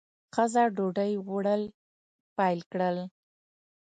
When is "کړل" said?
2.71-2.97